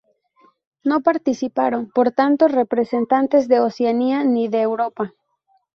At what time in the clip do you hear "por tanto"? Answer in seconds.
1.91-2.47